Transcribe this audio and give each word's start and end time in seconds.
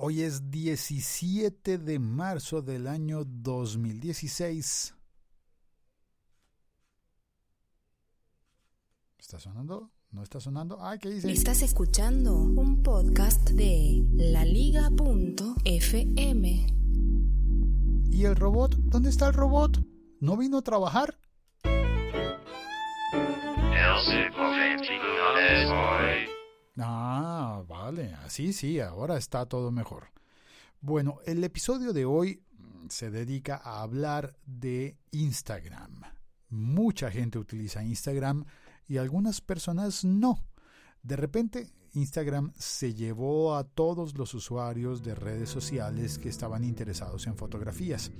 Hoy 0.00 0.22
es 0.22 0.48
17 0.52 1.76
de 1.76 1.98
marzo 1.98 2.62
del 2.62 2.86
año 2.86 3.24
2016. 3.24 4.94
¿Está 9.18 9.40
sonando? 9.40 9.90
¿No 10.12 10.22
está 10.22 10.38
sonando? 10.38 10.78
Ah, 10.80 10.98
¿qué 10.98 11.08
dice? 11.08 11.32
Estás 11.32 11.62
escuchando 11.62 12.36
un 12.36 12.80
podcast 12.84 13.50
de 13.50 14.04
laliga.fm. 14.14 15.46
¿Y 18.12 18.24
el 18.24 18.36
robot? 18.36 18.76
¿Dónde 18.76 19.10
está 19.10 19.26
el 19.26 19.34
robot? 19.34 19.84
¿No 20.20 20.36
vino 20.36 20.58
a 20.58 20.62
trabajar? 20.62 21.18
Ah, 26.80 27.07
así 28.24 28.52
sí, 28.52 28.80
ahora 28.80 29.16
está 29.16 29.46
todo 29.46 29.70
mejor. 29.70 30.10
Bueno, 30.80 31.20
el 31.24 31.42
episodio 31.42 31.92
de 31.92 32.04
hoy 32.04 32.42
mm, 32.52 32.88
se 32.90 33.10
dedica 33.10 33.56
a 33.64 33.82
hablar 33.82 34.36
de 34.44 34.98
Instagram. 35.10 36.02
Mucha 36.50 37.10
gente 37.10 37.38
utiliza 37.38 37.82
Instagram 37.82 38.44
y 38.86 38.98
algunas 38.98 39.40
personas 39.40 40.04
no. 40.04 40.44
De 41.02 41.16
repente, 41.16 41.72
Instagram 41.94 42.52
se 42.58 42.92
llevó 42.92 43.56
a 43.56 43.64
todos 43.64 44.16
los 44.18 44.34
usuarios 44.34 45.02
de 45.02 45.14
redes 45.14 45.48
sociales 45.48 46.18
que 46.18 46.28
estaban 46.28 46.64
interesados 46.64 47.26
en 47.26 47.36
fotografías. 47.36 48.12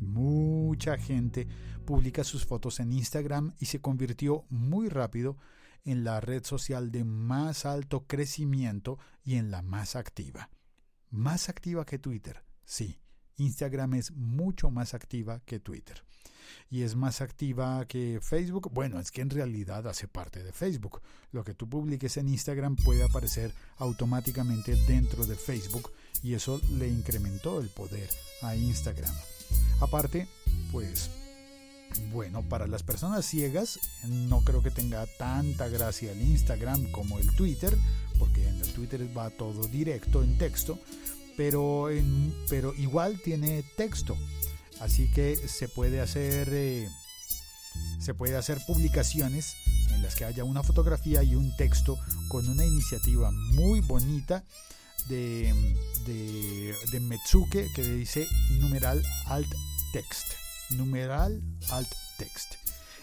Mucha 0.00 0.98
gente 0.98 1.48
publica 1.86 2.24
sus 2.24 2.44
fotos 2.44 2.78
en 2.80 2.92
Instagram 2.92 3.54
y 3.58 3.66
se 3.66 3.80
convirtió 3.80 4.44
muy 4.50 4.88
rápido 4.88 5.38
en 5.84 6.04
la 6.04 6.20
red 6.20 6.44
social 6.44 6.90
de 6.90 7.04
más 7.04 7.66
alto 7.66 8.06
crecimiento 8.06 8.98
y 9.22 9.36
en 9.36 9.50
la 9.50 9.62
más 9.62 9.96
activa. 9.96 10.50
Más 11.10 11.48
activa 11.48 11.84
que 11.84 11.98
Twitter, 11.98 12.42
sí. 12.64 12.98
Instagram 13.36 13.94
es 13.94 14.12
mucho 14.12 14.70
más 14.70 14.94
activa 14.94 15.40
que 15.44 15.60
Twitter. 15.60 16.04
Y 16.70 16.82
es 16.82 16.94
más 16.94 17.20
activa 17.20 17.84
que 17.86 18.20
Facebook. 18.22 18.70
Bueno, 18.72 19.00
es 19.00 19.10
que 19.10 19.22
en 19.22 19.30
realidad 19.30 19.86
hace 19.86 20.08
parte 20.08 20.42
de 20.42 20.52
Facebook. 20.52 21.02
Lo 21.32 21.42
que 21.42 21.54
tú 21.54 21.68
publiques 21.68 22.16
en 22.16 22.28
Instagram 22.28 22.76
puede 22.76 23.02
aparecer 23.02 23.52
automáticamente 23.78 24.76
dentro 24.86 25.26
de 25.26 25.36
Facebook 25.36 25.90
y 26.22 26.34
eso 26.34 26.60
le 26.72 26.88
incrementó 26.88 27.60
el 27.60 27.68
poder 27.68 28.08
a 28.42 28.54
Instagram. 28.54 29.14
Aparte, 29.80 30.28
pues 30.70 31.10
bueno, 32.12 32.42
para 32.48 32.66
las 32.66 32.82
personas 32.82 33.24
ciegas 33.24 33.78
no 34.04 34.42
creo 34.42 34.62
que 34.62 34.70
tenga 34.70 35.06
tanta 35.18 35.68
gracia 35.68 36.12
el 36.12 36.20
Instagram 36.20 36.90
como 36.90 37.18
el 37.18 37.34
Twitter, 37.34 37.76
porque 38.18 38.46
en 38.48 38.60
el 38.60 38.72
Twitter 38.72 39.06
va 39.16 39.30
todo 39.30 39.66
directo 39.68 40.22
en 40.22 40.38
texto, 40.38 40.78
pero, 41.36 41.88
pero 42.48 42.74
igual 42.74 43.20
tiene 43.22 43.64
texto, 43.76 44.16
así 44.80 45.10
que 45.10 45.36
se 45.36 45.68
puede 45.68 46.00
hacer 46.00 46.48
eh, 46.52 46.88
se 47.98 48.14
puede 48.14 48.36
hacer 48.36 48.58
publicaciones 48.66 49.54
en 49.90 50.02
las 50.02 50.14
que 50.14 50.24
haya 50.24 50.44
una 50.44 50.62
fotografía 50.62 51.22
y 51.22 51.34
un 51.34 51.56
texto 51.56 51.98
con 52.28 52.48
una 52.48 52.64
iniciativa 52.64 53.30
muy 53.30 53.80
bonita 53.80 54.44
de, 55.08 55.52
de, 56.06 56.74
de 56.92 57.00
Metsuke 57.00 57.66
que 57.74 57.82
dice 57.82 58.26
numeral 58.60 59.02
alt 59.26 59.52
text 59.92 60.43
numeral 60.70 61.42
alt 61.70 61.92
text. 62.18 62.54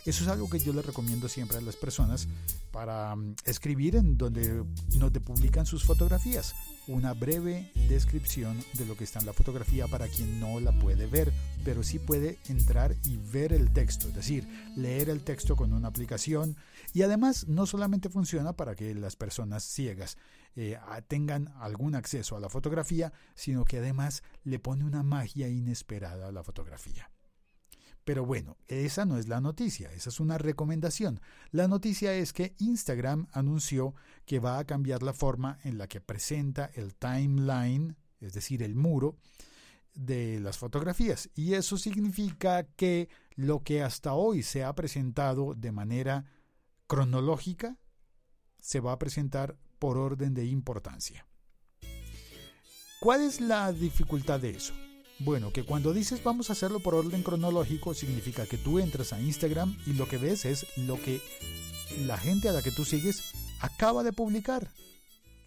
Eso 0.04 0.24
es 0.24 0.30
algo 0.30 0.50
que 0.50 0.58
yo 0.58 0.74
le 0.74 0.82
recomiendo 0.82 1.30
siempre 1.30 1.60
a 1.60 1.62
las 1.62 1.76
personas 1.76 2.28
para 2.72 3.16
mm, 3.16 3.36
escribir 3.46 3.96
en 3.96 4.18
donde 4.18 4.64
no 4.98 5.12
te 5.12 5.22
publican 5.22 5.68
sus 5.68 5.84
fotografías. 5.84 6.56
Una 6.88 7.14
breve 7.14 7.72
descripción 7.88 8.58
de 8.74 8.86
lo 8.86 8.98
que 8.98 9.04
está 9.04 9.20
en 9.20 9.28
la 9.28 9.34
fotografía 9.34 9.88
para 9.88 10.08
quien 10.08 10.40
no 10.40 10.60
la 10.60 10.72
puede 10.72 11.06
ver, 11.06 11.32
pero 11.64 11.84
sí 11.84 12.00
puede 12.00 12.40
entrar 12.48 12.96
y 13.04 13.18
ver 13.18 13.54
el 13.54 13.72
texto, 13.72 14.08
es 14.08 14.16
decir, 14.16 14.48
leer 14.76 15.10
el 15.10 15.24
texto 15.24 15.56
con 15.56 15.72
una 15.72 15.90
aplicación. 15.90 16.58
Y 16.94 17.04
además 17.04 17.48
no 17.48 17.68
solamente 17.68 18.10
funciona 18.10 18.54
para 18.54 18.76
que 18.76 18.96
las 18.96 19.16
personas 19.16 19.64
ciegas 19.64 20.18
eh, 20.56 20.80
tengan 21.08 21.54
algún 21.60 21.94
acceso 21.94 22.36
a 22.36 22.40
la 22.40 22.50
fotografía, 22.50 23.14
sino 23.36 23.66
que 23.66 23.78
además 23.78 24.24
le 24.44 24.58
pone 24.58 24.84
una 24.84 25.04
magia 25.04 25.48
inesperada 25.48 26.30
a 26.30 26.32
la 26.32 26.44
fotografía. 26.44 27.12
Pero 28.04 28.26
bueno, 28.26 28.58
esa 28.68 29.06
no 29.06 29.18
es 29.18 29.28
la 29.28 29.42
noticia, 29.42 29.92
esa 29.92 30.10
es 30.10 30.20
una 30.20 30.38
recomendación. 30.38 31.22
La 31.52 31.68
noticia 31.68 32.14
es 32.14 32.34
que 32.34 32.56
Instagram 32.58 33.28
anunció 33.32 33.94
que 34.26 34.40
va 34.40 34.58
a 34.58 34.66
cambiar 34.66 35.04
la 35.04 35.14
forma 35.14 35.60
en 35.64 35.78
la 35.78 35.88
que 35.88 36.02
presenta 36.02 36.72
el 36.74 36.96
timeline, 36.96 37.96
es 38.20 38.34
decir, 38.34 38.64
el 38.64 38.76
muro 38.76 39.18
de 39.94 40.40
las 40.40 40.58
fotografías. 40.58 41.30
Y 41.36 41.54
eso 41.54 41.78
significa 41.78 42.64
que 42.64 43.10
lo 43.36 43.64
que 43.64 43.84
hasta 43.84 44.14
hoy 44.14 44.42
se 44.42 44.64
ha 44.64 44.74
presentado 44.74 45.54
de 45.54 45.72
manera 45.72 46.26
cronológica, 46.88 47.78
se 48.60 48.80
va 48.80 48.94
a 48.94 49.00
presentar 49.00 49.58
por 49.80 49.98
orden 49.98 50.34
de 50.34 50.46
importancia. 50.46 51.28
¿Cuál 53.00 53.22
es 53.22 53.42
la 53.42 53.72
dificultad 53.72 54.40
de 54.40 54.52
eso? 54.52 54.74
Bueno, 55.24 55.54
que 55.54 55.64
cuando 55.64 55.94
dices 55.94 56.24
vamos 56.24 56.50
a 56.50 56.54
hacerlo 56.54 56.80
por 56.80 56.96
orden 56.96 57.22
cronológico, 57.22 57.94
significa 57.94 58.48
que 58.48 58.58
tú 58.58 58.80
entras 58.80 59.14
a 59.14 59.22
Instagram 59.22 59.78
y 59.86 59.94
lo 59.94 60.08
que 60.08 60.18
ves 60.18 60.46
es 60.46 60.66
lo 60.78 61.00
que 61.00 61.22
la 62.08 62.18
gente 62.18 62.50
a 62.50 62.54
la 62.54 62.64
que 62.64 62.72
tú 62.72 62.86
sigues 62.86 63.22
acaba 63.60 64.02
de 64.02 64.14
publicar. 64.14 64.72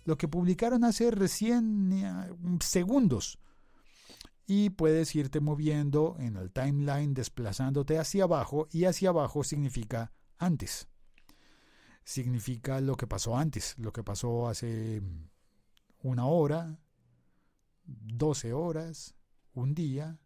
Lo 0.04 0.16
que 0.16 0.28
publicaron 0.28 0.84
hace 0.84 1.10
recién 1.10 1.92
eh, 1.92 2.56
segundos. 2.60 3.40
Y 4.46 4.70
puedes 4.70 5.12
irte 5.16 5.40
moviendo 5.40 6.14
en 6.20 6.36
el 6.36 6.52
timeline, 6.52 7.12
desplazándote 7.12 7.98
hacia 7.98 8.24
abajo, 8.24 8.68
y 8.70 8.84
hacia 8.84 9.08
abajo 9.08 9.42
significa 9.42 10.12
antes. 10.38 10.86
Significa 12.04 12.80
lo 12.80 12.96
que 12.96 13.08
pasó 13.08 13.36
antes, 13.36 13.74
lo 13.78 13.92
que 13.92 14.04
pasó 14.04 14.46
hace 14.46 15.02
una 16.00 16.26
hora, 16.26 16.78
12 17.86 18.52
horas, 18.52 19.16
un 19.54 19.74
día, 19.74 20.18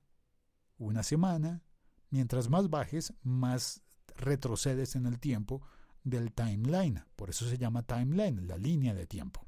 una 0.78 1.02
semana, 1.02 1.62
mientras 2.10 2.48
más 2.48 2.70
bajes, 2.70 3.14
más 3.22 3.82
retrocedes 4.16 4.96
en 4.96 5.06
el 5.06 5.20
tiempo 5.20 5.62
del 6.02 6.32
timeline. 6.32 7.04
Por 7.16 7.30
eso 7.30 7.48
se 7.48 7.58
llama 7.58 7.82
timeline, 7.82 8.46
la 8.46 8.56
línea 8.56 8.94
de 8.94 9.06
tiempo. 9.06 9.46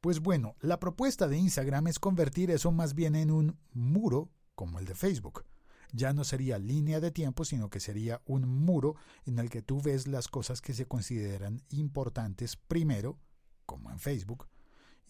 Pues 0.00 0.20
bueno, 0.20 0.56
la 0.60 0.80
propuesta 0.80 1.28
de 1.28 1.38
Instagram 1.38 1.86
es 1.86 1.98
convertir 1.98 2.50
eso 2.50 2.72
más 2.72 2.94
bien 2.94 3.14
en 3.14 3.30
un 3.30 3.58
muro 3.72 4.30
como 4.54 4.78
el 4.78 4.84
de 4.84 4.94
Facebook. 4.94 5.44
Ya 5.92 6.12
no 6.12 6.24
sería 6.24 6.58
línea 6.58 7.00
de 7.00 7.10
tiempo, 7.10 7.44
sino 7.44 7.68
que 7.68 7.78
sería 7.78 8.22
un 8.24 8.48
muro 8.48 8.96
en 9.26 9.38
el 9.38 9.50
que 9.50 9.62
tú 9.62 9.80
ves 9.80 10.08
las 10.08 10.26
cosas 10.26 10.60
que 10.60 10.72
se 10.72 10.86
consideran 10.86 11.62
importantes 11.68 12.56
primero, 12.56 13.18
como 13.66 13.90
en 13.90 13.98
Facebook, 13.98 14.48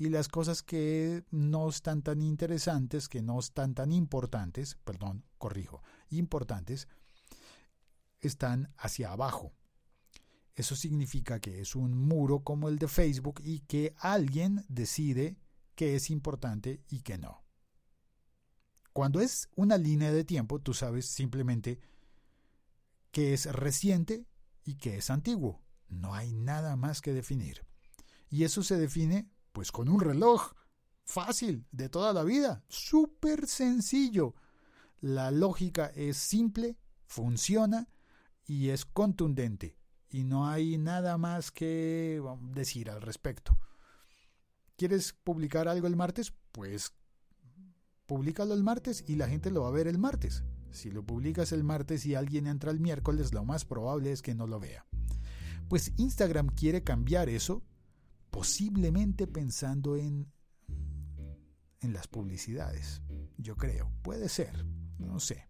y 0.02 0.08
las 0.08 0.26
cosas 0.26 0.64
que 0.64 1.22
no 1.30 1.68
están 1.68 2.02
tan 2.02 2.22
interesantes, 2.22 3.08
que 3.08 3.22
no 3.22 3.38
están 3.38 3.72
tan 3.72 3.92
importantes, 3.92 4.76
perdón, 4.82 5.24
corrijo, 5.38 5.80
importantes, 6.10 6.88
están 8.18 8.74
hacia 8.78 9.12
abajo. 9.12 9.52
Eso 10.56 10.74
significa 10.74 11.38
que 11.38 11.60
es 11.60 11.76
un 11.76 11.96
muro 11.96 12.40
como 12.40 12.68
el 12.68 12.80
de 12.80 12.88
Facebook 12.88 13.40
y 13.44 13.60
que 13.60 13.94
alguien 13.96 14.64
decide 14.68 15.36
qué 15.76 15.94
es 15.94 16.10
importante 16.10 16.82
y 16.88 17.02
qué 17.02 17.16
no. 17.16 17.44
Cuando 18.92 19.20
es 19.20 19.50
una 19.54 19.78
línea 19.78 20.10
de 20.10 20.24
tiempo, 20.24 20.58
tú 20.58 20.74
sabes 20.74 21.06
simplemente 21.06 21.78
qué 23.12 23.34
es 23.34 23.46
reciente 23.46 24.26
y 24.64 24.74
qué 24.78 24.96
es 24.96 25.10
antiguo. 25.10 25.62
No 25.86 26.12
hay 26.12 26.32
nada 26.32 26.74
más 26.74 27.00
que 27.00 27.12
definir. 27.12 27.64
Y 28.28 28.42
eso 28.42 28.64
se 28.64 28.76
define 28.76 29.30
pues 29.52 29.70
con 29.72 29.88
un 29.88 30.00
reloj 30.00 30.52
fácil 31.04 31.66
de 31.72 31.88
toda 31.88 32.12
la 32.12 32.24
vida, 32.24 32.64
súper 32.68 33.46
sencillo. 33.46 34.34
La 35.00 35.30
lógica 35.30 35.86
es 35.94 36.16
simple, 36.16 36.76
funciona 37.06 37.88
y 38.46 38.70
es 38.70 38.84
contundente. 38.84 39.76
Y 40.10 40.24
no 40.24 40.48
hay 40.48 40.78
nada 40.78 41.16
más 41.16 41.50
que 41.50 42.22
decir 42.54 42.90
al 42.90 43.00
respecto. 43.00 43.58
¿Quieres 44.76 45.12
publicar 45.12 45.68
algo 45.68 45.86
el 45.86 45.96
martes? 45.96 46.32
Pues 46.52 46.94
públicalo 48.06 48.52
el 48.54 48.62
martes 48.62 49.04
y 49.06 49.16
la 49.16 49.28
gente 49.28 49.50
lo 49.50 49.62
va 49.62 49.68
a 49.68 49.72
ver 49.72 49.86
el 49.86 49.98
martes. 49.98 50.44
Si 50.70 50.90
lo 50.90 51.04
publicas 51.04 51.52
el 51.52 51.64
martes 51.64 52.06
y 52.06 52.14
alguien 52.14 52.46
entra 52.46 52.70
el 52.70 52.80
miércoles, 52.80 53.32
lo 53.32 53.44
más 53.44 53.64
probable 53.64 54.12
es 54.12 54.22
que 54.22 54.34
no 54.34 54.46
lo 54.46 54.60
vea. 54.60 54.86
Pues 55.68 55.92
Instagram 55.96 56.48
quiere 56.48 56.82
cambiar 56.82 57.28
eso 57.28 57.62
posiblemente 58.32 59.26
pensando 59.28 59.94
en, 59.94 60.26
en 61.80 61.92
las 61.92 62.08
publicidades, 62.08 63.02
yo 63.36 63.56
creo, 63.56 63.92
puede 64.02 64.28
ser, 64.28 64.64
no 64.98 65.20
sé. 65.20 65.48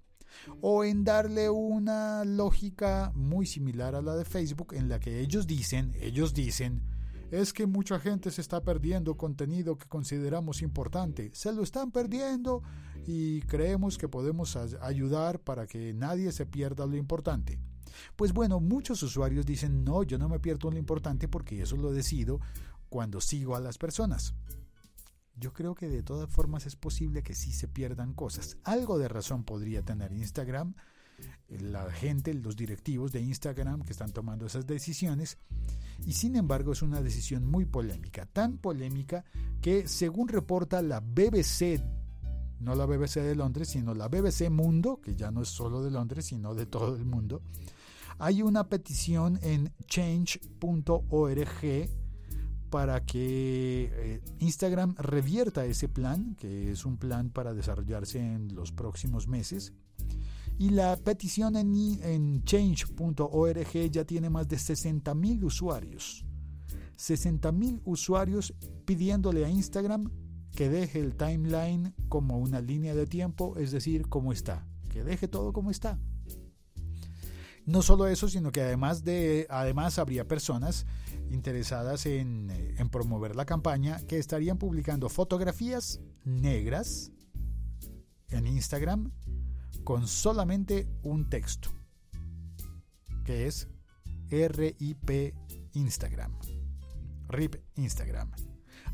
O 0.61 0.82
en 0.82 1.05
darle 1.05 1.49
una 1.49 2.25
lógica 2.25 3.12
muy 3.14 3.46
similar 3.46 3.94
a 3.94 4.02
la 4.02 4.17
de 4.17 4.25
Facebook 4.25 4.75
en 4.75 4.88
la 4.88 4.99
que 4.99 5.20
ellos 5.20 5.46
dicen, 5.46 5.93
ellos 6.00 6.34
dicen, 6.34 6.82
es 7.31 7.52
que 7.52 7.67
mucha 7.67 8.00
gente 8.00 8.31
se 8.31 8.40
está 8.40 8.62
perdiendo 8.62 9.17
contenido 9.17 9.79
que 9.79 9.88
consideramos 9.88 10.61
importante. 10.61 11.31
Se 11.34 11.52
lo 11.52 11.62
están 11.62 11.93
perdiendo 11.93 12.62
y 13.06 13.43
creemos 13.43 13.96
que 13.96 14.08
podemos 14.08 14.56
ayudar 14.56 15.40
para 15.40 15.67
que 15.67 15.94
nadie 15.94 16.32
se 16.32 16.46
pierda 16.46 16.84
lo 16.84 16.96
importante. 16.96 17.61
Pues 18.17 18.32
bueno, 18.32 18.61
muchos 18.61 19.02
usuarios 19.02 19.46
dicen, 19.46 19.84
no, 19.84 20.02
yo 20.02 20.19
no 20.19 20.29
me 20.29 20.40
pierdo 20.40 20.70
lo 20.70 20.79
importante 20.79 21.29
porque 21.29 21.62
eso 21.62 21.76
lo 21.76 21.93
decido 21.93 22.40
cuando 22.93 23.23
sigo 23.23 23.56
a 23.56 23.61
las 23.61 23.79
personas. 23.79 24.35
Yo 25.35 25.55
creo 25.55 25.75
que 25.75 25.89
de 25.89 26.03
todas 26.03 26.29
formas 26.29 26.67
es 26.67 26.77
posible 26.77 27.23
que 27.23 27.35
sí 27.35 27.50
se 27.50 27.67
pierdan 27.67 28.12
cosas. 28.12 28.59
Algo 28.65 28.99
de 28.99 29.09
razón 29.09 29.44
podría 29.44 29.83
tener 29.83 30.12
Instagram, 30.12 30.75
la 31.49 31.91
gente, 31.91 32.35
los 32.35 32.55
directivos 32.55 33.11
de 33.11 33.23
Instagram 33.23 33.81
que 33.81 33.93
están 33.93 34.12
tomando 34.12 34.44
esas 34.44 34.67
decisiones. 34.67 35.39
Y 36.05 36.12
sin 36.12 36.37
embargo 36.37 36.73
es 36.73 36.83
una 36.83 37.00
decisión 37.00 37.47
muy 37.47 37.65
polémica, 37.65 38.27
tan 38.27 38.59
polémica 38.59 39.25
que 39.62 39.89
según 39.89 40.29
reporta 40.29 40.83
la 40.83 41.00
BBC, 41.00 41.83
no 42.61 42.75
la 42.75 42.85
BBC 42.85 43.23
de 43.23 43.35
Londres, 43.35 43.69
sino 43.71 43.94
la 43.94 44.09
BBC 44.09 44.50
Mundo, 44.50 45.00
que 45.00 45.17
ya 45.17 45.31
no 45.31 45.41
es 45.41 45.49
solo 45.49 45.83
de 45.83 45.91
Londres, 45.91 46.27
sino 46.27 46.55
de 46.55 46.67
todo 46.67 46.94
el 46.94 47.06
mundo, 47.06 47.41
hay 48.19 48.43
una 48.43 48.69
petición 48.69 49.39
en 49.41 49.73
change.org 49.87 50.43
para 52.73 53.05
que 53.05 53.91
eh, 53.93 54.21
Instagram 54.39 54.95
revierta 54.97 55.67
ese 55.67 55.91
plan, 55.91 56.35
que 56.37 56.73
es 56.73 56.87
un 56.87 56.97
plan 56.97 57.29
para 57.29 57.53
desarrollarse 57.53 58.19
en 58.19 58.55
los 58.55 58.73
próximos 58.73 59.29
meses. 59.29 59.75
Y 60.59 60.71
la 60.71 60.97
petición 60.97 61.57
en, 61.57 61.75
en 62.03 62.43
change.org 62.45 63.91
ya 63.91 64.05
tiene 64.07 64.31
más 64.31 64.49
de 64.49 64.57
60.000 64.57 65.45
usuarios. 65.45 66.25
60.000 66.97 67.83
usuarios 67.85 68.55
pidiéndole 68.87 69.45
a 69.45 69.51
Instagram 69.51 70.11
que 70.57 70.71
deje 70.71 70.99
el 70.99 71.15
timeline 71.15 71.93
como 72.09 72.39
una 72.39 72.63
línea 72.63 72.95
de 72.95 73.07
tiempo, 73.07 73.59
es 73.59 73.71
decir, 73.71 74.09
como 74.09 74.33
está, 74.33 74.67
que 74.89 75.05
deje 75.05 75.29
todo 75.29 75.53
como 75.53 75.71
está. 75.71 75.99
No 77.64 77.82
solo 77.82 78.09
eso, 78.09 78.29
sino 78.29 78.50
que 78.50 78.61
además 78.61 79.05
de 79.05 79.47
además 79.49 79.99
habría 79.99 80.26
personas 80.26 80.87
interesadas 81.31 82.06
en, 82.06 82.50
en 82.50 82.88
promover 82.88 83.37
la 83.37 83.47
campaña 83.47 83.99
que 84.09 84.19
estarían 84.19 84.59
publicando 84.59 85.09
fotografías 85.09 86.00
negras 86.25 87.12
en 88.29 88.47
Instagram 88.47 89.12
con 89.85 90.06
solamente 90.06 90.88
un 91.03 91.29
texto, 91.29 91.70
que 93.25 93.47
es 93.47 93.69
RIP 94.31 95.35
Instagram. 95.75 96.38
RIP 97.29 97.56
Instagram. 97.76 98.31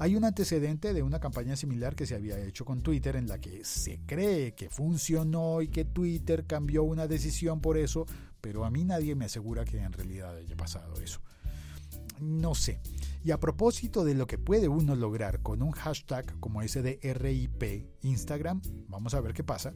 Hay 0.00 0.14
un 0.14 0.24
antecedente 0.24 0.94
de 0.94 1.02
una 1.02 1.18
campaña 1.18 1.56
similar 1.56 1.96
que 1.96 2.06
se 2.06 2.14
había 2.14 2.38
hecho 2.38 2.64
con 2.64 2.82
Twitter 2.82 3.16
en 3.16 3.26
la 3.26 3.40
que 3.40 3.64
se 3.64 4.00
cree 4.06 4.54
que 4.54 4.70
funcionó 4.70 5.60
y 5.60 5.68
que 5.68 5.84
Twitter 5.84 6.46
cambió 6.46 6.84
una 6.84 7.08
decisión 7.08 7.60
por 7.60 7.76
eso, 7.76 8.06
pero 8.40 8.64
a 8.64 8.70
mí 8.70 8.84
nadie 8.84 9.14
me 9.14 9.26
asegura 9.26 9.64
que 9.64 9.78
en 9.78 9.92
realidad 9.92 10.36
haya 10.36 10.56
pasado 10.56 10.94
eso. 11.00 11.20
No 12.20 12.54
sé. 12.54 12.80
Y 13.24 13.30
a 13.30 13.40
propósito 13.40 14.04
de 14.04 14.14
lo 14.14 14.26
que 14.26 14.38
puede 14.38 14.68
uno 14.68 14.94
lograr 14.94 15.42
con 15.42 15.62
un 15.62 15.72
hashtag 15.72 16.38
como 16.40 16.62
ese 16.62 16.82
de 16.82 16.98
RIP 17.02 17.86
Instagram, 18.02 18.60
vamos 18.88 19.14
a 19.14 19.20
ver 19.20 19.34
qué 19.34 19.44
pasa. 19.44 19.74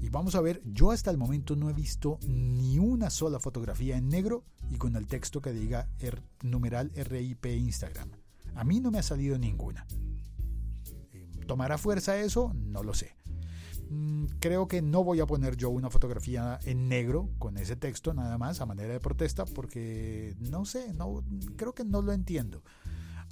Y 0.00 0.08
vamos 0.08 0.34
a 0.34 0.40
ver, 0.40 0.62
yo 0.64 0.90
hasta 0.90 1.10
el 1.10 1.18
momento 1.18 1.54
no 1.54 1.70
he 1.70 1.72
visto 1.72 2.18
ni 2.26 2.78
una 2.78 3.10
sola 3.10 3.38
fotografía 3.38 3.96
en 3.96 4.08
negro 4.08 4.44
y 4.70 4.76
con 4.76 4.96
el 4.96 5.06
texto 5.06 5.40
que 5.40 5.52
diga 5.52 5.88
er, 5.98 6.22
numeral 6.42 6.90
RIP 6.90 7.46
Instagram. 7.46 8.10
A 8.54 8.64
mí 8.64 8.80
no 8.80 8.90
me 8.90 8.98
ha 8.98 9.02
salido 9.02 9.38
ninguna. 9.38 9.86
Eh, 11.12 11.28
¿Tomará 11.46 11.78
fuerza 11.78 12.18
eso? 12.18 12.52
No 12.54 12.82
lo 12.82 12.94
sé. 12.94 13.14
Mm, 13.92 14.24
creo 14.40 14.68
que 14.68 14.80
no 14.80 15.04
voy 15.04 15.20
a 15.20 15.26
poner 15.26 15.56
yo 15.56 15.68
una 15.68 15.90
fotografía 15.90 16.58
en 16.64 16.88
negro 16.88 17.28
con 17.38 17.58
ese 17.58 17.76
texto 17.76 18.14
nada 18.14 18.38
más 18.38 18.62
a 18.62 18.66
manera 18.66 18.94
de 18.94 19.00
protesta 19.00 19.44
porque 19.44 20.34
no 20.40 20.64
sé, 20.64 20.94
no 20.94 21.22
creo 21.56 21.74
que 21.74 21.84
no 21.84 22.00
lo 22.00 22.12
entiendo. 22.12 22.62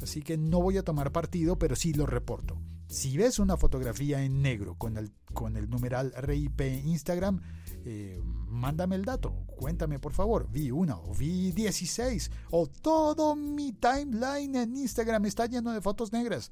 Así 0.03 0.23
que 0.23 0.37
no 0.37 0.61
voy 0.61 0.77
a 0.77 0.83
tomar 0.83 1.13
partido, 1.13 1.59
pero 1.59 1.77
sí 1.77 1.95
lo 1.95 2.05
reporto. 2.05 2.59
Si 2.89 3.17
ves 3.17 3.39
una 3.39 3.57
fotografía 3.57 4.23
en 4.23 4.43
negro 4.43 4.75
con 4.75 4.99
el, 4.99 5.13
con 5.33 5.57
el 5.57 5.71
numeral 5.71 6.13
RIP 6.17 6.61
Instagram, 6.85 7.41
eh, 7.85 8.21
mándame 8.49 8.97
el 8.97 9.05
dato, 9.05 9.33
cuéntame 9.47 9.99
por 9.99 10.13
favor, 10.13 10.49
vi 10.51 10.71
una 10.71 10.99
o 10.99 11.15
vi 11.15 11.53
16 11.53 12.31
o 12.51 12.67
todo 12.67 13.35
mi 13.35 13.73
timeline 13.73 14.57
en 14.57 14.77
Instagram 14.77 15.25
está 15.25 15.47
lleno 15.47 15.73
de 15.73 15.81
fotos 15.81 16.13
negras. 16.13 16.51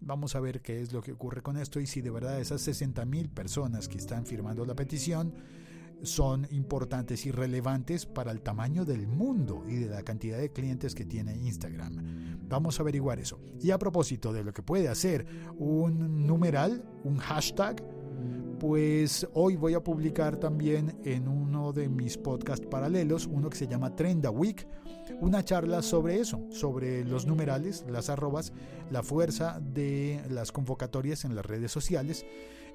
Vamos 0.00 0.36
a 0.36 0.40
ver 0.40 0.60
qué 0.60 0.80
es 0.80 0.92
lo 0.92 1.02
que 1.02 1.12
ocurre 1.12 1.42
con 1.42 1.56
esto 1.56 1.80
y 1.80 1.86
si 1.86 2.02
de 2.02 2.10
verdad 2.10 2.40
esas 2.40 2.60
60 2.62 3.04
mil 3.04 3.28
personas 3.30 3.88
que 3.88 3.98
están 3.98 4.26
firmando 4.26 4.64
la 4.64 4.74
petición 4.74 5.32
son 6.02 6.46
importantes 6.50 7.24
y 7.26 7.30
relevantes 7.30 8.06
para 8.06 8.30
el 8.30 8.42
tamaño 8.42 8.84
del 8.84 9.06
mundo 9.06 9.64
y 9.66 9.76
de 9.76 9.88
la 9.88 10.02
cantidad 10.02 10.38
de 10.38 10.52
clientes 10.52 10.94
que 10.94 11.04
tiene 11.04 11.36
Instagram. 11.36 12.38
Vamos 12.48 12.78
a 12.78 12.82
averiguar 12.82 13.18
eso. 13.18 13.40
Y 13.60 13.70
a 13.70 13.78
propósito 13.78 14.32
de 14.32 14.44
lo 14.44 14.52
que 14.52 14.62
puede 14.62 14.88
hacer 14.88 15.26
un 15.56 16.26
numeral, 16.26 16.84
un 17.04 17.16
hashtag, 17.16 17.82
pues 18.66 19.28
hoy 19.34 19.56
voy 19.56 19.74
a 19.74 19.84
publicar 19.84 20.38
también 20.38 20.98
en 21.04 21.28
uno 21.28 21.74
de 21.74 21.86
mis 21.86 22.16
podcasts 22.16 22.66
paralelos, 22.66 23.26
uno 23.26 23.50
que 23.50 23.58
se 23.58 23.68
llama 23.68 23.94
Trend 23.94 24.26
Week, 24.32 24.66
una 25.20 25.44
charla 25.44 25.82
sobre 25.82 26.18
eso, 26.18 26.40
sobre 26.50 27.04
los 27.04 27.26
numerales, 27.26 27.84
las 27.90 28.08
arrobas, 28.08 28.54
la 28.90 29.02
fuerza 29.02 29.60
de 29.60 30.22
las 30.30 30.50
convocatorias 30.50 31.26
en 31.26 31.34
las 31.34 31.44
redes 31.44 31.72
sociales. 31.72 32.24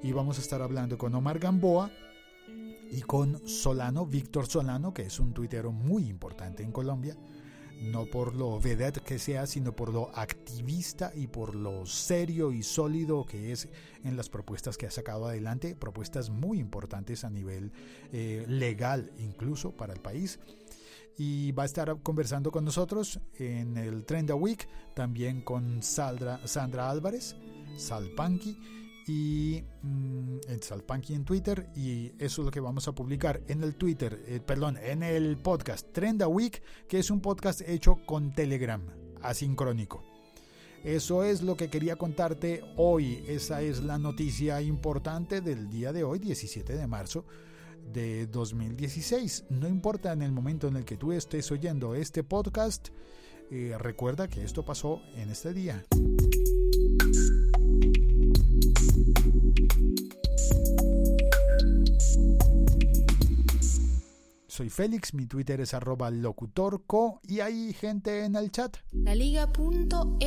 Y 0.03 0.11
vamos 0.11 0.37
a 0.37 0.41
estar 0.41 0.61
hablando 0.61 0.95
con 0.95 1.15
Omar 1.15 1.39
Gamboa 1.39 1.89
y 2.91 3.01
con 3.01 3.47
Solano, 3.47 4.05
Víctor 4.05 4.45
Solano, 4.45 4.93
que 4.93 5.01
es 5.01 5.19
un 5.19 5.33
tuitero 5.33 5.71
muy 5.71 6.07
importante 6.07 6.61
en 6.61 6.71
Colombia 6.71 7.17
no 7.81 8.05
por 8.05 8.35
lo 8.35 8.59
vedette 8.59 9.01
que 9.01 9.19
sea, 9.19 9.47
sino 9.47 9.75
por 9.75 9.93
lo 9.93 10.11
activista 10.15 11.11
y 11.15 11.27
por 11.27 11.55
lo 11.55 11.85
serio 11.85 12.51
y 12.51 12.63
sólido 12.63 13.25
que 13.25 13.51
es 13.51 13.69
en 14.03 14.17
las 14.17 14.29
propuestas 14.29 14.77
que 14.77 14.85
ha 14.85 14.91
sacado 14.91 15.27
adelante, 15.27 15.75
propuestas 15.75 16.29
muy 16.29 16.59
importantes 16.59 17.23
a 17.23 17.29
nivel 17.29 17.71
eh, 18.11 18.45
legal 18.47 19.11
incluso 19.17 19.71
para 19.71 19.93
el 19.93 20.01
país. 20.01 20.39
Y 21.17 21.51
va 21.51 21.63
a 21.63 21.65
estar 21.65 22.01
conversando 22.01 22.49
con 22.49 22.63
nosotros 22.63 23.19
en 23.37 23.75
el 23.75 24.05
Trend 24.05 24.31
Week, 24.31 24.69
también 24.93 25.41
con 25.41 25.83
Sandra, 25.83 26.39
Sandra 26.47 26.89
Álvarez, 26.89 27.35
Salpanqui 27.77 28.57
y 29.09 29.63
mm, 29.81 30.37
en 30.47 30.59
en 31.09 31.25
Twitter 31.25 31.67
y 31.75 32.11
eso 32.19 32.41
es 32.41 32.45
lo 32.45 32.51
que 32.51 32.59
vamos 32.59 32.87
a 32.87 32.91
publicar 32.91 33.41
en 33.47 33.63
el 33.63 33.73
Twitter, 33.73 34.23
eh, 34.27 34.39
perdón, 34.39 34.77
en 34.77 35.01
el 35.01 35.35
podcast 35.39 35.91
Trend 35.91 36.21
Week, 36.27 36.61
que 36.87 36.99
es 36.99 37.09
un 37.09 37.19
podcast 37.19 37.61
hecho 37.61 37.97
con 38.05 38.35
Telegram, 38.35 38.85
asincrónico. 39.23 40.03
Eso 40.83 41.23
es 41.23 41.41
lo 41.41 41.57
que 41.57 41.71
quería 41.71 41.95
contarte 41.95 42.61
hoy. 42.77 43.23
Esa 43.27 43.63
es 43.63 43.81
la 43.81 43.97
noticia 43.97 44.61
importante 44.61 45.41
del 45.41 45.71
día 45.71 45.91
de 45.91 46.03
hoy, 46.03 46.19
17 46.19 46.75
de 46.75 46.85
marzo 46.85 47.25
de 47.91 48.27
2016. 48.27 49.45
No 49.49 49.67
importa 49.67 50.13
en 50.13 50.21
el 50.21 50.31
momento 50.31 50.67
en 50.67 50.75
el 50.75 50.85
que 50.85 50.97
tú 50.97 51.13
estés 51.13 51.51
oyendo 51.51 51.95
este 51.95 52.23
podcast, 52.23 52.89
eh, 53.49 53.75
recuerda 53.79 54.27
que 54.27 54.43
esto 54.43 54.63
pasó 54.63 55.01
en 55.15 55.31
este 55.31 55.51
día. 55.51 55.83
Soy 64.47 64.69
Félix, 64.69 65.13
mi 65.13 65.25
Twitter 65.25 65.61
es 65.61 65.73
arroba 65.73 66.11
locutorco 66.11 67.21
y 67.23 67.39
hay 67.39 67.71
gente 67.71 68.25
en 68.25 68.35
el 68.35 68.51
chat. 68.51 68.75
La 68.91 69.15
Liga.fm. 69.15 70.19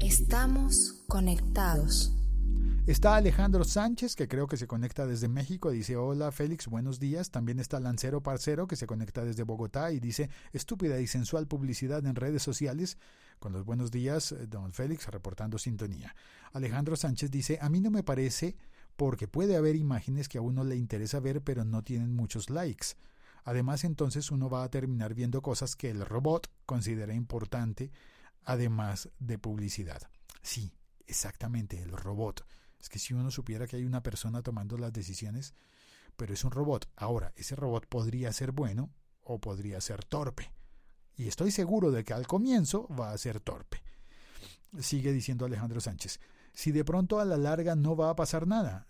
Estamos 0.00 1.04
conectados. 1.06 2.12
Está 2.88 3.16
Alejandro 3.16 3.64
Sánchez, 3.64 4.16
que 4.16 4.28
creo 4.28 4.46
que 4.46 4.56
se 4.56 4.66
conecta 4.66 5.06
desde 5.06 5.28
México, 5.28 5.70
dice 5.70 5.96
hola 5.96 6.32
Félix, 6.32 6.68
buenos 6.68 6.98
días. 6.98 7.30
También 7.30 7.60
está 7.60 7.78
Lancero 7.80 8.22
Parcero, 8.22 8.66
que 8.66 8.76
se 8.76 8.86
conecta 8.86 9.24
desde 9.26 9.42
Bogotá 9.42 9.92
y 9.92 10.00
dice 10.00 10.30
estúpida 10.54 10.98
y 10.98 11.06
sensual 11.06 11.46
publicidad 11.46 12.04
en 12.06 12.16
redes 12.16 12.42
sociales. 12.42 12.96
Con 13.38 13.52
los 13.52 13.64
buenos 13.64 13.90
días, 13.90 14.32
eh, 14.32 14.46
don 14.48 14.72
Félix, 14.72 15.06
reportando 15.06 15.58
sintonía. 15.58 16.14
Alejandro 16.52 16.96
Sánchez 16.96 17.30
dice, 17.30 17.58
a 17.60 17.68
mí 17.68 17.80
no 17.80 17.90
me 17.90 18.02
parece 18.02 18.56
porque 18.96 19.28
puede 19.28 19.56
haber 19.56 19.76
imágenes 19.76 20.28
que 20.28 20.38
a 20.38 20.40
uno 20.40 20.64
le 20.64 20.76
interesa 20.76 21.20
ver 21.20 21.42
pero 21.42 21.64
no 21.64 21.82
tienen 21.84 22.14
muchos 22.14 22.50
likes. 22.50 22.88
Además 23.44 23.84
entonces 23.84 24.32
uno 24.32 24.50
va 24.50 24.64
a 24.64 24.70
terminar 24.70 25.14
viendo 25.14 25.40
cosas 25.40 25.76
que 25.76 25.90
el 25.90 26.04
robot 26.04 26.50
considera 26.66 27.14
importante, 27.14 27.92
además 28.44 29.08
de 29.20 29.38
publicidad. 29.38 30.02
Sí, 30.42 30.72
exactamente, 31.06 31.80
el 31.80 31.92
robot. 31.92 32.44
Es 32.80 32.88
que 32.88 32.98
si 32.98 33.14
uno 33.14 33.30
supiera 33.30 33.66
que 33.66 33.76
hay 33.76 33.84
una 33.84 34.02
persona 34.02 34.42
tomando 34.42 34.76
las 34.76 34.92
decisiones, 34.92 35.54
pero 36.16 36.34
es 36.34 36.42
un 36.42 36.50
robot. 36.50 36.90
Ahora, 36.96 37.32
ese 37.36 37.54
robot 37.54 37.86
podría 37.86 38.32
ser 38.32 38.50
bueno 38.50 38.90
o 39.22 39.40
podría 39.40 39.80
ser 39.80 40.04
torpe. 40.04 40.52
Y 41.18 41.26
estoy 41.26 41.50
seguro 41.50 41.90
de 41.90 42.04
que 42.04 42.14
al 42.14 42.28
comienzo 42.28 42.86
va 42.88 43.10
a 43.10 43.18
ser 43.18 43.40
torpe. 43.40 43.82
Sigue 44.78 45.12
diciendo 45.12 45.44
Alejandro 45.44 45.80
Sánchez. 45.80 46.20
Si 46.52 46.70
de 46.70 46.84
pronto 46.84 47.18
a 47.18 47.24
la 47.24 47.36
larga 47.36 47.74
no 47.74 47.96
va 47.96 48.10
a 48.10 48.16
pasar 48.16 48.46
nada. 48.46 48.86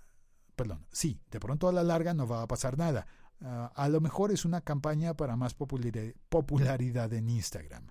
Perdón, 0.54 0.87
sí, 0.92 1.23
de 1.30 1.40
pronto 1.40 1.68
a 1.68 1.73
la 1.73 1.82
larga 1.82 2.12
no 2.12 2.28
va 2.28 2.42
a 2.42 2.47
pasar 2.47 2.76
nada. 2.76 3.06
Ah, 3.40 3.73
a 3.75 3.88
lo 3.88 4.02
mejor 4.02 4.30
es 4.30 4.44
una 4.44 4.61
campaña 4.61 5.14
para 5.14 5.37
más 5.37 5.54
popularidad 5.54 7.12
en 7.14 7.30
Instagram. 7.30 7.87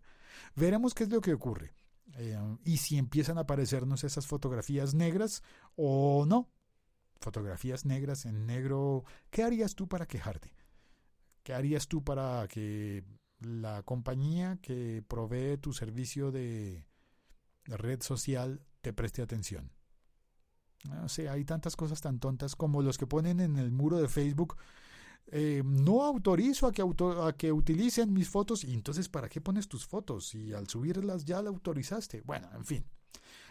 Veremos 0.56 0.94
qué 0.94 1.06
es 1.06 1.10
lo 1.10 1.20
que 1.20 1.34
ocurre. 1.34 1.74
Eh, 2.18 2.38
y 2.64 2.78
si 2.78 2.98
empiezan 2.98 3.40
a 3.40 3.42
aparecernos 3.42 4.04
esas 4.04 4.28
fotografías 4.28 4.94
negras 4.94 5.42
o 5.76 6.26
no. 6.28 6.48
Fotografías 7.20 7.86
negras 7.86 8.26
en 8.26 8.46
negro. 8.46 9.04
¿Qué 9.32 9.42
harías 9.42 9.74
tú 9.74 9.88
para 9.88 10.06
quejarte? 10.06 10.54
¿Qué 11.42 11.56
harías 11.56 11.88
tú 11.88 12.04
para 12.04 12.48
que 12.48 13.04
la 13.40 13.84
compañía 13.84 14.58
que 14.62 15.04
provee 15.08 15.58
tu 15.58 15.74
servicio 15.74 16.32
de 16.32 16.86
red 17.66 18.02
social 18.02 18.62
te 18.82 18.94
preste 18.94 19.22
atención? 19.22 19.72
No 20.84 21.10
sé, 21.10 21.30
hay 21.30 21.44
tantas 21.44 21.76
cosas 21.76 22.02
tan 22.02 22.20
tontas 22.20 22.56
como 22.56 22.82
los 22.82 22.98
que 22.98 23.08
ponen 23.08 23.40
en 23.40 23.58
el 23.58 23.72
muro 23.72 23.98
de 23.98 24.08
Facebook 24.08 24.58
eh, 25.30 25.62
no 25.66 26.04
autorizo 26.04 26.68
a 26.68 26.72
que, 26.72 26.82
a 26.82 27.34
que 27.34 27.52
utilicen 27.52 28.14
mis 28.14 28.30
fotos 28.30 28.64
y 28.64 28.74
entonces 28.74 29.10
¿para 29.10 29.28
qué 29.28 29.42
pones 29.42 29.68
tus 29.68 29.86
fotos? 29.86 30.34
Y 30.34 30.54
al 30.54 30.68
subirlas 30.68 31.26
ya 31.26 31.42
la 31.42 31.50
autorizaste. 31.50 32.22
Bueno, 32.22 32.50
en 32.56 32.66
fin. 32.66 32.86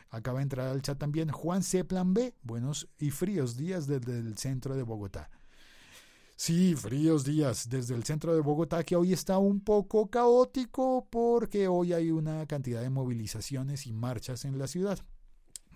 Acaba 0.08 0.38
de 0.38 0.44
entrar 0.44 0.68
al 0.68 0.82
chat 0.82 0.98
también 0.98 1.30
Juan 1.30 1.62
C. 1.62 1.84
Plan 1.84 2.14
B. 2.14 2.34
Buenos 2.42 2.88
y 2.98 3.10
fríos 3.10 3.56
días 3.56 3.86
desde 3.86 4.18
el 4.18 4.38
centro 4.38 4.74
de 4.74 4.84
Bogotá. 4.84 5.30
Sí, 6.38 6.76
fríos 6.76 7.24
días 7.24 7.66
desde 7.70 7.94
el 7.94 8.04
centro 8.04 8.34
de 8.34 8.42
Bogotá 8.42 8.84
que 8.84 8.94
hoy 8.94 9.14
está 9.14 9.38
un 9.38 9.60
poco 9.60 10.10
caótico 10.10 11.08
porque 11.10 11.66
hoy 11.66 11.94
hay 11.94 12.10
una 12.10 12.44
cantidad 12.44 12.82
de 12.82 12.90
movilizaciones 12.90 13.86
y 13.86 13.94
marchas 13.94 14.44
en 14.44 14.58
la 14.58 14.66
ciudad. 14.66 14.98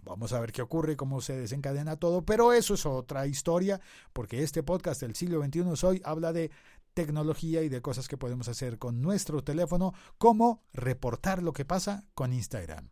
Vamos 0.05 0.35
a 0.35 0.40
ver 0.40 0.52
qué 0.52 0.61
ocurre, 0.61 0.99
cómo 0.99 1.23
se 1.23 1.35
desencadena 1.35 1.97
todo, 1.97 2.26
pero 2.26 2.52
eso 2.52 2.75
es 2.75 2.85
otra 2.85 3.26
historia, 3.26 3.81
porque 4.12 4.43
este 4.43 4.62
podcast 4.62 5.00
del 5.00 5.14
siglo 5.14 5.43
XXI 5.43 5.87
hoy 5.87 6.02
habla 6.05 6.35
de 6.35 6.50
tecnología 6.93 7.62
y 7.62 7.71
de 7.71 7.81
cosas 7.81 8.07
que 8.07 8.19
podemos 8.19 8.47
hacer 8.49 8.76
con 8.76 9.00
nuestro 9.00 9.43
teléfono, 9.43 9.95
como 10.19 10.62
reportar 10.75 11.43
lo 11.43 11.55
que 11.55 11.64
pasa 11.64 12.05
con 12.12 12.35
Instagram. 12.35 12.90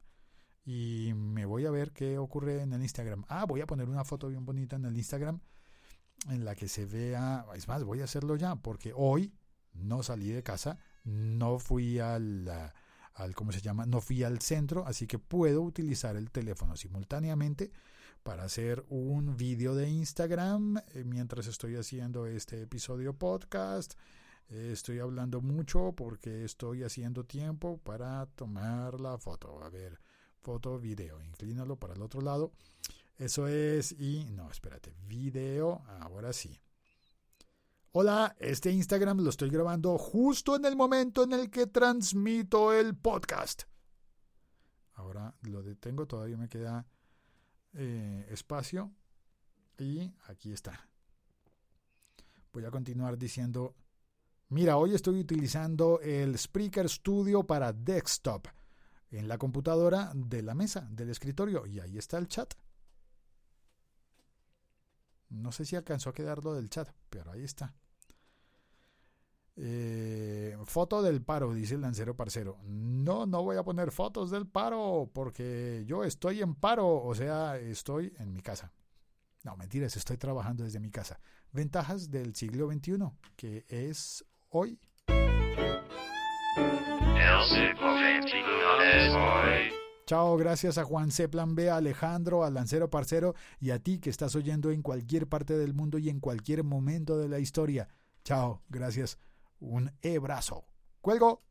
Y 0.64 1.12
me 1.14 1.44
voy 1.44 1.66
a 1.66 1.70
ver 1.70 1.92
qué 1.92 2.16
ocurre 2.16 2.62
en 2.62 2.72
el 2.72 2.80
Instagram. 2.80 3.26
Ah, 3.28 3.44
voy 3.44 3.60
a 3.60 3.66
poner 3.66 3.90
una 3.90 4.04
foto 4.04 4.28
bien 4.28 4.46
bonita 4.46 4.76
en 4.76 4.86
el 4.86 4.96
Instagram 4.96 5.40
en 6.28 6.44
la 6.44 6.54
que 6.54 6.68
se 6.68 6.86
vea, 6.86 7.46
es 7.54 7.68
más, 7.68 7.84
voy 7.84 8.00
a 8.00 8.04
hacerlo 8.04 8.36
ya, 8.36 8.56
porque 8.56 8.92
hoy 8.94 9.32
no 9.72 10.02
salí 10.02 10.30
de 10.30 10.42
casa, 10.42 10.78
no 11.04 11.58
fui 11.58 11.98
al 11.98 12.72
al 13.18 13.34
¿cómo 13.34 13.52
se 13.52 13.60
llama? 13.60 13.84
No 13.84 14.00
fui 14.00 14.22
al 14.22 14.40
centro, 14.40 14.86
así 14.86 15.06
que 15.06 15.18
puedo 15.18 15.62
utilizar 15.62 16.16
el 16.16 16.30
teléfono 16.30 16.76
simultáneamente 16.76 17.72
para 18.22 18.44
hacer 18.44 18.84
un 18.88 19.36
vídeo 19.36 19.74
de 19.74 19.88
Instagram 19.88 20.78
eh, 20.94 21.04
mientras 21.04 21.46
estoy 21.46 21.76
haciendo 21.76 22.26
este 22.26 22.62
episodio 22.62 23.14
podcast. 23.14 23.94
Eh, 24.50 24.70
estoy 24.72 25.00
hablando 25.00 25.40
mucho 25.40 25.92
porque 25.96 26.44
estoy 26.44 26.84
haciendo 26.84 27.24
tiempo 27.24 27.78
para 27.78 28.26
tomar 28.26 29.00
la 29.00 29.18
foto. 29.18 29.62
A 29.64 29.68
ver, 29.68 29.98
foto, 30.40 30.78
video. 30.78 31.20
Inclínalo 31.22 31.76
para 31.76 31.94
el 31.94 32.02
otro 32.02 32.20
lado. 32.20 32.52
Eso 33.18 33.48
es 33.48 33.90
y 33.98 34.26
no, 34.30 34.48
espérate, 34.48 34.94
video, 35.08 35.82
ahora 36.00 36.32
sí. 36.32 36.56
Hola, 37.90 38.36
este 38.38 38.70
Instagram 38.70 39.18
lo 39.18 39.30
estoy 39.30 39.50
grabando 39.50 39.98
justo 39.98 40.54
en 40.54 40.64
el 40.64 40.76
momento 40.76 41.24
en 41.24 41.32
el 41.32 41.50
que 41.50 41.66
transmito 41.66 42.72
el 42.72 42.94
podcast. 42.96 43.64
Ahora 44.94 45.34
lo 45.42 45.64
detengo, 45.64 46.06
todavía 46.06 46.36
me 46.36 46.48
queda 46.48 46.86
eh, 47.74 48.24
espacio. 48.30 48.92
Y 49.78 50.12
aquí 50.28 50.52
está. 50.52 50.88
Voy 52.52 52.64
a 52.66 52.70
continuar 52.70 53.18
diciendo, 53.18 53.74
mira, 54.48 54.76
hoy 54.76 54.94
estoy 54.94 55.18
utilizando 55.18 55.98
el 56.02 56.38
Spreaker 56.38 56.88
Studio 56.88 57.42
para 57.44 57.72
desktop 57.72 58.46
en 59.10 59.26
la 59.26 59.38
computadora 59.38 60.12
de 60.14 60.42
la 60.42 60.54
mesa, 60.54 60.86
del 60.88 61.10
escritorio. 61.10 61.66
Y 61.66 61.80
ahí 61.80 61.98
está 61.98 62.18
el 62.18 62.28
chat. 62.28 62.54
No 65.30 65.52
sé 65.52 65.64
si 65.64 65.76
alcanzó 65.76 66.10
a 66.10 66.14
quedar 66.14 66.44
lo 66.44 66.54
del 66.54 66.70
chat, 66.70 66.88
pero 67.10 67.32
ahí 67.32 67.44
está. 67.44 67.74
Eh, 69.60 70.56
foto 70.66 71.02
del 71.02 71.20
paro, 71.20 71.52
dice 71.52 71.74
el 71.74 71.80
lancero 71.80 72.14
parcero. 72.14 72.58
No, 72.64 73.26
no 73.26 73.42
voy 73.42 73.56
a 73.56 73.64
poner 73.64 73.90
fotos 73.90 74.30
del 74.30 74.46
paro 74.46 75.10
porque 75.12 75.82
yo 75.86 76.04
estoy 76.04 76.40
en 76.42 76.54
paro, 76.54 77.02
o 77.02 77.14
sea, 77.14 77.58
estoy 77.58 78.14
en 78.18 78.32
mi 78.32 78.40
casa. 78.40 78.72
No, 79.42 79.56
mentiras, 79.56 79.96
estoy 79.96 80.16
trabajando 80.16 80.64
desde 80.64 80.78
mi 80.80 80.90
casa. 80.90 81.20
Ventajas 81.52 82.10
del 82.10 82.34
siglo 82.34 82.70
XXI, 82.70 82.98
que 83.36 83.64
es 83.68 84.24
hoy. 84.50 84.78
Chao, 90.08 90.38
gracias 90.38 90.78
a 90.78 90.84
Juan 90.84 91.10
C. 91.10 91.28
Plan 91.28 91.54
B, 91.54 91.68
a 91.68 91.76
Alejandro, 91.76 92.42
al 92.42 92.54
Lancero 92.54 92.88
Parcero 92.88 93.34
y 93.60 93.72
a 93.72 93.78
ti 93.78 93.98
que 93.98 94.08
estás 94.08 94.34
oyendo 94.36 94.70
en 94.70 94.80
cualquier 94.80 95.26
parte 95.26 95.58
del 95.58 95.74
mundo 95.74 95.98
y 95.98 96.08
en 96.08 96.18
cualquier 96.18 96.64
momento 96.64 97.18
de 97.18 97.28
la 97.28 97.40
historia. 97.40 97.88
Chao, 98.24 98.62
gracias. 98.70 99.18
Un 99.60 99.92
e-brazo. 100.00 100.64
¡Cuelgo! 101.02 101.47